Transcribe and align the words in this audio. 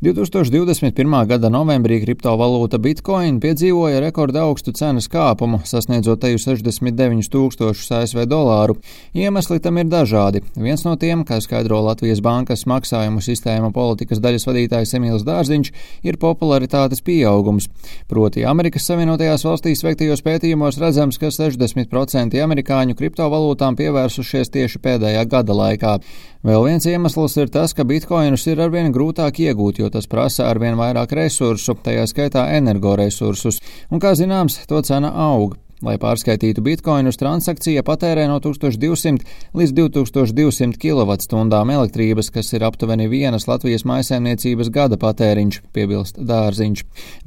2021. 0.00 1.26
gada 1.28 1.50
novembrī 1.52 1.98
kriptovalūta 2.00 2.78
Bitcoin 2.80 3.36
piedzīvoja 3.36 3.98
rekorda 4.00 4.46
augstu 4.46 4.72
cenas 4.72 5.10
kāpumu, 5.12 5.58
sasniedzot 5.68 6.22
teju 6.22 6.40
69 6.40 7.28
tūkstošus 7.28 7.90
ASV 7.98 8.22
dolāru. 8.24 8.78
Iemesli 9.12 9.60
tam 9.60 9.76
ir 9.76 9.90
dažādi. 9.92 10.40
Viens 10.56 10.86
no 10.86 10.94
tiem, 10.96 11.20
kā 11.28 11.36
skaidro 11.44 11.82
Latvijas 11.84 12.22
bankas 12.24 12.64
maksājumu 12.64 13.20
sistēmu 13.20 13.74
politikas 13.76 14.22
daļas 14.24 14.48
vadītājs 14.48 14.96
Emīls 14.96 15.26
Dārziņš, 15.28 15.72
ir 16.08 16.16
popularitātes 16.16 17.04
pieaugums. 17.04 17.68
Proti, 18.08 18.46
Amerikas 18.48 18.88
Savienotajās 18.88 19.44
valstīs 19.44 19.84
veiktajos 19.84 20.24
pētījumos 20.24 20.80
redzams, 20.80 21.20
ka 21.20 21.28
60% 21.28 22.40
amerikāņu 22.40 22.96
kriptovalūtām 22.96 23.76
pievērsušies 23.76 24.48
tieši 24.56 24.80
pēdējā 24.80 25.28
gada 25.28 25.60
laikā. 25.60 25.98
Vēl 26.40 26.62
viens 26.64 26.88
iemesls 26.88 27.36
ir 27.36 27.50
tas, 27.52 27.76
ka 27.76 27.84
bitkoinus 27.84 28.46
ir 28.48 28.64
arvien 28.64 28.88
grūtāk 28.96 29.42
iegūt, 29.44 29.82
jo 29.82 29.89
tas 29.92 30.08
prasa 30.10 30.48
arvien 30.50 30.78
vairāk 30.78 31.12
resursu, 31.18 31.76
tajā 31.84 32.06
skaitā 32.10 32.46
energoresursus, 32.56 33.60
un, 33.90 34.02
kā 34.02 34.14
zināms, 34.18 34.62
to 34.70 34.82
cena 34.86 35.12
aug. 35.30 35.58
Lai 35.80 35.94
pārskaitītu 35.96 36.60
bitkoinus, 36.60 37.16
transakcija 37.16 37.80
patērē 37.80 38.26
no 38.28 38.34
1200 38.44 39.22
līdz 39.56 39.70
2200 39.78 40.76
kWh 40.76 41.70
elektrības, 41.72 42.28
kas 42.34 42.52
ir 42.52 42.66
aptuveni 42.68 43.06
vienas 43.08 43.46
Latvijas 43.48 43.86
maisaimniecības 43.88 44.68
gada 44.74 44.98
patēriņš, 45.00 45.60
piebilst 45.72 46.20
Dārziņš. 46.20 46.82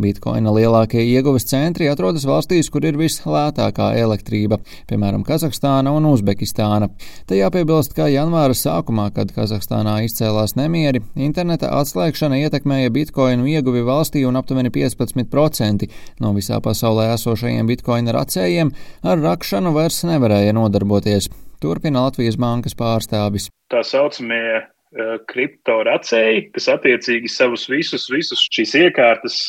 Bitkoina 0.06 0.54
lielākie 0.54 1.02
ieguves 1.02 1.50
centri 1.50 1.88
atrodas 1.90 2.28
valstīs, 2.30 2.70
kur 2.70 2.86
ir 2.86 3.00
vislētākā 3.00 3.88
elektrība, 4.04 4.62
piemēram, 4.92 5.26
Kazahstāna 5.26 5.90
un 5.98 6.06
Uzbekistāna. 6.12 6.92
Te 7.26 7.42
jāpiebilst, 7.42 7.98
ka 7.98 8.06
janvāra 8.14 8.54
sākumā, 8.54 9.08
kad 9.18 9.34
Kazahstānā 9.34 9.98
izcēlās 10.06 10.54
nemieri, 10.62 11.02
interneta 11.18 11.74
atslēgšana 11.80 12.44
ietekmēja 12.46 12.94
bitkoinu 12.94 13.50
ieguvi 13.50 13.82
valstī 13.90 14.28
un 14.30 14.38
aptuveni 14.38 14.70
15% 14.70 15.90
no 16.22 16.36
visā 16.38 16.62
pasaulē 16.62 17.10
esošajiem 17.18 17.74
bitkoina 17.74 18.14
racēm 18.14 18.43
pircējiem 18.44 18.74
ar 19.08 19.22
rakšanu 19.24 19.74
vairs 19.74 20.04
nevarēja 20.04 20.54
nodarboties, 20.54 21.30
turpina 21.62 22.04
Latvijas 22.04 22.38
bankas 22.38 22.76
pārstāvis. 22.76 23.50
Tā 23.72 23.84
saucamie 23.84 24.60
uh, 24.60 25.16
kriptoracēji, 25.28 26.52
kas 26.54 26.68
attiecīgi 26.76 27.30
savus 27.32 27.70
visus, 27.70 28.10
visus 28.12 28.44
šīs 28.52 28.76
iekārtas 28.76 29.48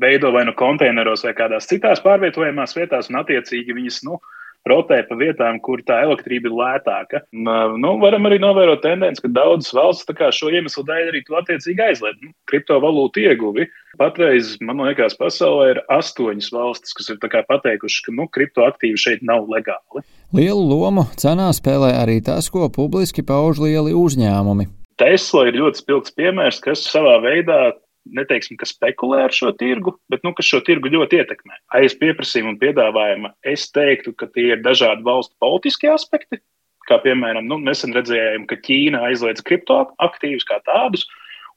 veido 0.00 0.30
vai 0.32 0.44
nu 0.46 0.54
konteineros 0.56 1.24
vai 1.26 1.34
kādās 1.34 1.68
citās 1.68 2.00
pārvietojamās 2.04 2.76
vietās, 2.76 3.10
un 3.10 3.20
attiecīgi 3.20 3.74
viņas, 3.74 4.04
nu, 4.06 4.20
rotē 4.68 5.00
pa 5.08 5.16
vietām, 5.20 5.58
kur 5.64 5.82
tā 5.86 6.00
elektrība 6.06 6.48
ir 6.48 6.56
lētāka. 6.58 7.22
Nu, 7.32 7.94
varam 8.02 8.28
arī 8.28 8.40
novērot 8.42 8.82
tendenci, 8.84 9.24
ka 9.24 9.32
daudzas 9.36 9.74
valsts 9.76 10.08
šo 10.38 10.50
iemeslu 10.52 10.84
dēļ 10.88 11.10
arī 11.12 11.22
to 11.26 11.38
attiecīgi 11.40 11.84
aizliedz. 11.84 12.20
Nu, 12.24 12.32
kriptovalūtu 12.50 13.24
ieguvi. 13.24 13.68
Patreiz, 14.00 14.56
man 14.64 14.82
liekas, 14.88 15.14
pasaulē 15.20 15.68
ir 15.74 15.82
astoņas 15.92 16.50
valstis, 16.54 16.96
kas 16.96 17.12
ir 17.12 17.20
pateikušas, 17.22 18.00
ka 18.06 18.14
nu, 18.16 18.26
kriptoaktīvi 18.34 18.98
šeit 19.00 19.22
nav 19.22 19.46
legāli. 19.52 20.02
Lielu 20.34 20.64
lomu 20.66 21.06
cenā 21.20 21.52
spēlē 21.54 21.92
arī 22.00 22.18
tas, 22.24 22.50
ko 22.50 22.66
publiski 22.72 23.22
pauž 23.22 23.62
lieli 23.62 23.94
uzņēmumi. 23.94 24.66
Tesla 24.98 25.48
ir 25.48 25.56
ļoti 25.58 25.82
spilgts 25.82 26.14
piemērs, 26.14 26.60
kas 26.62 26.82
savā 26.86 27.16
veidā 27.22 27.72
neteiksim, 28.04 28.58
ka 28.60 28.68
spekulē 28.68 29.24
ar 29.26 29.34
šo 29.34 29.52
tirgu, 29.56 29.96
bet 30.12 30.24
nu, 30.26 30.34
kas 30.36 30.48
šo 30.50 30.60
tirgu 30.66 30.92
ļoti 30.92 31.20
ietekmē. 31.22 31.58
Aiz 31.78 31.96
pieprasījuma 32.00 32.54
un 32.54 32.60
piedāvājuma 32.60 33.32
es 33.54 33.66
teiktu, 33.74 34.14
ka 34.18 34.28
tie 34.34 34.50
ir 34.54 34.64
dažādi 34.64 35.06
valstu 35.06 35.34
politiskie 35.42 35.92
aspekti. 35.92 36.40
Kā 36.88 36.98
piemēram, 37.00 37.46
nu, 37.48 37.56
nesen 37.64 37.94
redzējām, 37.96 38.44
ka 38.48 38.58
Ķīna 38.60 39.06
aizliedz 39.08 39.40
kriptoaktīvus 39.46 40.44
kā 40.48 40.58
tādus, 40.68 41.06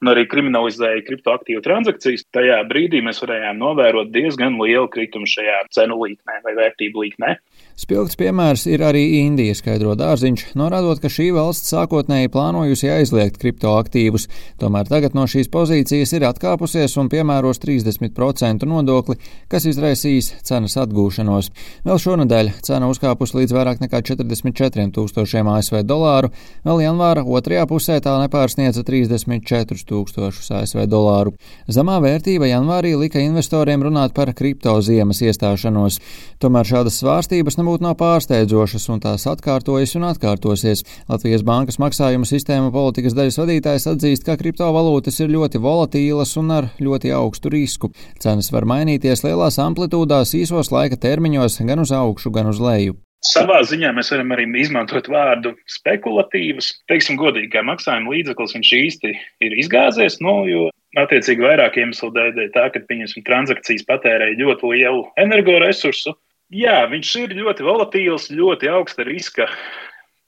un 0.01 0.11
arī 0.11 0.23
kriminalizēja 0.29 1.03
kriptoaktīvu 1.07 1.63
transakcijas. 1.65 2.25
Tajā 2.35 2.61
brīdī 2.69 3.01
mēs 3.03 3.19
varējām 3.23 3.59
novērot 3.61 4.11
diezgan 4.13 4.59
lielu 4.61 4.87
kritumu 4.93 5.29
šajā 5.29 5.63
cenu 5.75 5.99
līknē 6.03 6.41
vai 6.45 6.53
vērtību 6.59 7.05
līknē. 7.05 7.33
Spilgts 7.77 8.17
piemērs 8.17 8.63
ir 8.65 8.81
arī 8.81 9.03
Indija, 9.19 9.53
skaidro 9.53 9.91
dārziņš, 9.93 10.47
norādot, 10.57 10.97
ka 10.97 11.11
šī 11.13 11.27
valsts 11.35 11.69
sākotnēji 11.69 12.31
plānojusi 12.33 12.87
aizliegt 12.89 13.35
kriptoaktīvus, 13.37 14.23
tomēr 14.57 14.87
tagad 14.89 15.13
no 15.13 15.27
šīs 15.29 15.51
pozīcijas 15.53 16.15
ir 16.17 16.25
atkāpusies 16.25 16.97
un 16.97 17.11
piemēros 17.13 17.61
30% 17.61 18.65
nodokli, 18.65 19.19
kas 19.45 19.67
izraisīs 19.69 20.31
cenas 20.47 20.73
atgūšanos. 20.81 21.51
Vēl 21.85 22.01
šonadēļ 22.01 22.49
cena 22.65 22.89
uzkāpus 22.89 23.35
līdz 23.37 23.53
vairāk 23.59 23.85
nekā 23.85 24.01
44 24.09 24.87
tūkstošiem 24.97 25.53
ASV 25.53 25.83
dolāru, 25.85 26.33
vēl 26.65 26.81
janvāra 26.87 27.27
otrajā 27.29 27.67
pusē 27.69 27.99
tā 28.01 28.15
nepārsniedza 28.23 28.81
34 28.89 29.85
tūkstošus 29.93 30.49
ASV 30.63 30.87
dolāru. 30.89 31.35
Zemā 31.69 32.01
vērtība 32.01 32.49
janvārī 32.49 32.97
lika 32.97 33.21
investoriem 33.21 33.85
runāt 33.85 34.17
par 34.17 34.33
kripto 34.33 34.79
ziemas 34.81 35.21
iestāšanos. 35.21 36.01
Tomēr 36.41 36.73
šādas 36.73 36.97
svārstības 37.03 37.61
nebūtu 37.67 37.83
nav 37.83 37.97
pārsteidzošas, 37.99 38.85
un 38.93 39.01
tās 39.03 39.25
atkārtojas 39.27 39.97
un 39.99 40.05
atkārtosies. 40.07 40.85
Latvijas 41.11 41.43
bankas 41.43 41.79
maksājumu 41.83 42.23
sistēma 42.23 42.71
politikas 42.71 43.15
daļas 43.17 43.39
vadītājs 43.41 43.87
atzīst, 43.91 44.23
ka 44.23 44.37
kriptovalūtas 44.39 45.19
ir 45.19 45.33
ļoti 45.33 45.59
volatīlas 45.59 46.31
un 46.39 46.53
ar 46.55 46.69
ļoti 46.79 47.11
augstu 47.11 47.51
risku. 47.51 47.91
Cenas 48.23 48.53
var 48.55 48.63
mainīties 48.63 49.25
lielās 49.25 49.59
amplitūdās, 49.59 50.31
īsos 50.39 50.71
laika 50.71 50.95
termiņos, 50.95 51.59
gan 51.67 51.83
uz 51.83 51.91
augšu, 51.91 52.31
gan 52.31 52.47
uz 52.53 52.63
leju. 52.63 52.95
Savā 53.27 53.59
ziņā 53.65 53.89
mēs 53.97 54.13
varam 54.13 54.31
arī 54.31 54.45
izmantot 54.61 55.09
vārdu 55.11 55.55
spekulatīvas. 55.67 56.69
Teiksim, 56.87 57.17
godīgi, 57.19 57.49
kā 57.51 57.65
maksājuma 57.67 58.13
līdzeklis 58.13 58.55
viņš 58.55 58.71
īsti 58.77 59.11
ir 59.43 59.57
izgāzies, 59.59 60.21
nu, 60.23 60.37
jo 60.47 60.69
attiecīgi 61.01 61.43
vairāk 61.43 61.81
iemeslu 61.81 62.13
dēļ, 62.15 62.39
tā, 62.53 62.69
ka 62.71 62.83
pieņemsim 62.87 63.25
transakcijas 63.27 63.83
patērēja 63.89 64.37
ļoti 64.39 64.71
lielu 64.71 65.03
energoresursu, 65.19 66.13
Jā, 66.53 66.85
viņš 66.87 67.09
ir 67.19 67.35
ļoti 67.35 67.65
volatīls, 67.67 68.29
ļoti 68.31 68.69
augsta 68.71 69.03
riska. 69.03 69.49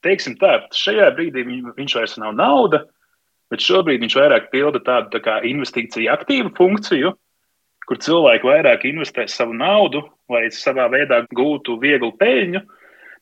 Teiksim 0.04 0.34
tā, 0.40 0.58
šajā 0.76 1.08
brīdī 1.16 1.46
viņš 1.46 1.94
vairs 1.96 2.18
nav 2.20 2.34
nauda, 2.36 2.82
bet 3.52 3.64
šobrīd 3.64 4.04
viņš 4.04 4.16
vairāk 4.18 4.50
pilda 4.52 4.82
tādu 4.84 5.14
tā 5.14 5.20
kā 5.24 5.38
investīciju 5.48 6.12
aktīvu 6.12 6.52
funkciju, 6.56 7.14
kur 7.88 8.00
cilvēki 8.04 8.48
vairāk 8.48 8.84
investē 8.88 9.24
savu 9.32 9.56
naudu, 9.56 10.04
lai 10.30 10.44
savā 10.52 10.90
veidā 10.92 11.22
gūtu 11.36 11.78
vieglu 11.80 12.12
peļņu. 12.20 12.62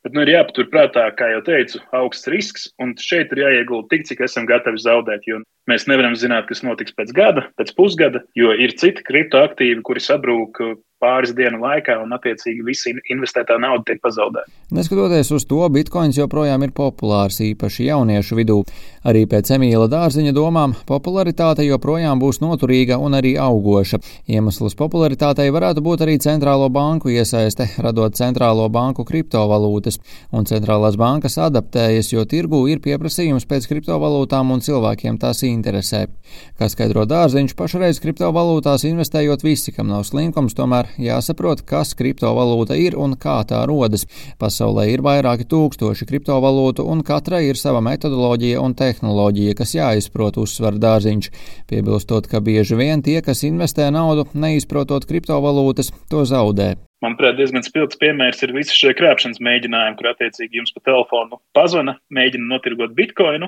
Bet 0.03 0.15
nu, 0.15 0.23
ir 0.23 0.31
jāpaturprātā, 0.31 1.09
kā 1.19 1.27
jau 1.33 1.39
teicu, 1.43 1.79
augsts 1.95 2.29
risks, 2.31 2.67
un 2.79 2.93
šeit 2.99 3.33
ir 3.35 3.41
jāiegulda 3.43 3.89
tik, 3.91 4.05
cik 4.07 4.21
esam 4.27 4.45
gatavi 4.47 4.79
zaudēt. 4.79 5.25
Jo 5.27 5.41
mēs 5.69 5.87
nevaram 5.89 6.17
zināt, 6.19 6.49
kas 6.49 6.63
notiks 6.65 6.95
pēc 6.97 7.13
gada, 7.15 7.47
pēc 7.59 7.73
pusgada, 7.77 8.23
jo 8.37 8.53
ir 8.53 8.75
citi 8.79 9.05
kriptoaktīvi, 9.05 9.81
kuri 9.85 10.03
sabrūk 10.03 10.63
pāris 10.99 11.31
dienu 11.35 11.61
laikā, 11.63 11.95
un 12.03 12.11
attiecīgi 12.15 12.63
visi 12.65 12.93
investētā 13.13 13.55
nauda 13.61 13.85
tiek 13.87 14.01
pazaudēta. 14.03 14.51
Neskatoties 14.75 15.31
uz 15.35 15.45
to, 15.49 15.61
bitkoins 15.71 16.19
joprojām 16.19 16.65
ir 16.65 16.73
populārs, 16.75 17.39
īpaši 17.45 17.87
jauniešu 17.87 18.37
vidū. 18.39 18.59
Arī 19.07 19.23
pēc 19.31 19.53
Emīla 19.55 19.87
dārziņa 19.91 20.33
domām 20.35 20.75
popularitāte 20.87 21.63
joprojām 21.63 22.19
būs 22.19 22.41
noturīga 22.43 22.99
un 22.99 23.15
arī 23.15 23.35
augoša. 23.39 24.01
Iemesls 24.27 24.75
popularitātei 24.79 25.47
varētu 25.55 25.83
būt 25.85 26.03
arī 26.03 26.17
centrālo 26.19 26.67
banku 26.73 27.13
iesaiste, 27.13 27.69
radot 27.79 28.19
centrālo 28.19 28.67
banku 28.69 29.07
kriptovalūtas, 29.07 30.01
un 30.35 30.49
centrālās 30.51 30.99
bankas 30.99 31.39
adaptējas, 31.39 32.11
jo 32.11 32.27
tirgū 32.27 32.65
ir 32.73 32.83
pieprasījums 32.83 33.47
pēc 33.47 33.69
kriptovalūtām 33.71 34.51
un 34.51 34.63
cilvēkiem 34.65 35.21
tās 35.21 35.45
interesē. 35.59 36.05
Kā 36.57 36.69
skaidro 36.71 37.03
dārziņš, 37.09 37.55
pašreiz 37.59 37.99
kriptovalūtās 38.03 38.85
investējot 38.89 39.45
visi, 39.45 39.73
kam 39.75 39.91
nav 39.91 40.05
slinkums, 40.07 40.55
tomēr 40.57 40.89
jāsaprot, 41.01 41.61
kas 41.67 41.93
kriptovalūta 41.99 42.77
ir 42.79 42.97
un 42.97 43.13
kā 43.19 43.37
tā 43.49 43.61
rodas. 43.69 44.07
Pasaulē 44.41 44.87
ir 44.93 45.03
vairāki 45.05 45.47
tūkstoši 45.51 46.07
kriptovalūtu, 46.09 46.87
un 46.87 47.03
katrai 47.05 47.45
ir 47.49 47.59
sava 47.59 47.83
metodoloģija 47.85 48.63
un 48.63 48.75
tehnoloģija, 48.79 49.55
kas 49.59 49.75
jāizprot 49.77 50.39
uzsver 50.41 50.79
dārziņš, 50.81 51.31
piebilstot, 51.69 52.31
ka 52.31 52.41
bieži 52.43 52.79
vien 52.79 53.03
tie, 53.05 53.19
kas 53.25 53.45
investē 53.47 53.91
naudu, 53.93 54.29
neizprotot 54.33 55.07
kriptovalūtas, 55.09 55.91
to 56.09 56.25
zaudē. 56.27 56.75
Manuprāt, 56.99 57.37
diezgan 57.39 57.63
spilgts 57.63 57.99
piemērs 57.99 58.41
ir 58.43 58.51
visi 58.51 58.75
šie 58.75 58.91
krāpšanas 58.99 59.39
mēģinājumi, 59.43 59.95
kur 59.99 60.09
attiecīgi 60.11 60.59
jums 60.59 60.73
pa 60.75 60.83
telefonu 60.83 61.39
pazvana, 61.55 61.95
mēģina 62.11 62.49
notirgot 62.49 62.91
bitkoinu, 62.97 63.47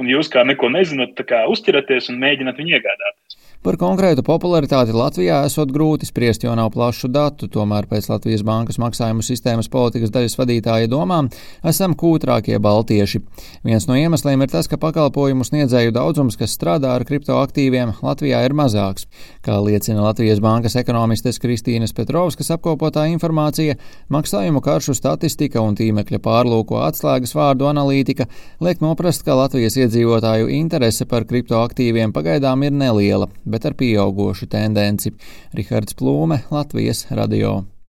un 0.00 0.10
jūs 0.10 0.28
kā 0.32 0.44
neko 0.44 0.68
nezināt, 0.72 1.16
uzķeraties 1.52 2.10
un 2.12 2.20
mēģināt 2.20 2.60
viņu 2.60 2.76
iegādāties. 2.76 3.38
Par 3.66 3.74
konkrētu 3.80 4.22
popularitāti 4.22 4.92
Latvijā 4.94 5.40
esot 5.48 5.72
grūti 5.74 6.06
spriest, 6.06 6.44
jo 6.44 6.52
nav 6.54 6.68
plašu 6.74 7.08
datu, 7.10 7.48
tomēr 7.50 7.88
pēc 7.90 8.06
Latvijas 8.12 8.44
bankas 8.46 8.76
maksājumu 8.78 9.24
sistēmas 9.26 9.66
politikas 9.72 10.12
daļas 10.14 10.36
vadītāja 10.38 10.90
domām 10.92 11.30
esam 11.66 11.96
kūtrākie 11.98 12.60
baltieši. 12.62 13.22
Viens 13.66 13.88
no 13.88 13.96
iemesliem 13.98 14.44
ir 14.44 14.52
tas, 14.52 14.68
ka 14.70 14.78
pakalpojumu 14.78 15.42
sniedzēju 15.48 15.96
daudzums, 15.96 16.36
kas 16.38 16.54
strādā 16.54 16.92
ar 16.94 17.06
kriptoaktīviem, 17.08 17.96
Latvijā 18.06 18.44
ir 18.46 18.54
mazāks. 18.54 19.08
Kā 19.42 19.58
liecina 19.64 20.04
Latvijas 20.04 20.44
bankas 20.44 20.78
ekonomistes 20.78 21.42
Kristīnas 21.42 21.96
Petrovskas 21.96 22.52
apkopotā 22.54 23.08
informācija, 23.10 23.80
maksājumu 24.14 24.62
karšu 24.62 24.94
statistika 24.94 25.64
un 25.64 25.74
tīmekļa 25.80 26.22
pārlūko 26.22 26.84
atslēgas 26.86 27.34
vārdu 27.34 27.66
analītika 27.72 28.28
liek 28.62 28.84
noprast, 28.84 29.26
ka 29.26 29.34
Latvijas 29.42 29.80
iedzīvotāju 29.86 30.50
interese 30.58 31.06
par 31.08 31.26
kriptoaktīviem 31.30 32.12
pagaidām 32.16 32.66
ir 32.66 32.74
neliela. 32.74 33.30
bet 33.44 33.66
ar 33.66 33.74
pieaugošu 33.78 34.50
tendenci. 34.50 35.14
Rihards 35.54 35.94
Plūme, 35.94 36.42
Latvijas 36.50 37.06
radio. 37.10 37.75